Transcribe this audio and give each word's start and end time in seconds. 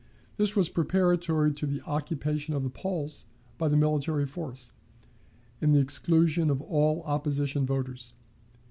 This 0.37 0.55
was 0.55 0.67
preparatory 0.67 1.53
to 1.53 1.67
the 1.67 1.79
occupation 1.83 2.55
of 2.55 2.63
the 2.63 2.71
polls 2.71 3.27
by 3.59 3.67
the 3.67 3.77
military 3.77 4.25
force, 4.25 4.71
and 5.61 5.75
the 5.75 5.79
exclusion 5.79 6.49
of 6.49 6.59
all 6.59 7.03
opposition 7.03 7.67
voters. 7.67 8.13